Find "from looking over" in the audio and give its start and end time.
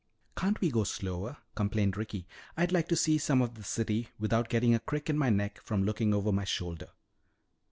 5.61-6.31